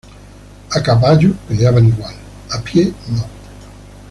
[0.71, 2.15] A caballo peleaban igual,
[2.49, 3.23] a pie no.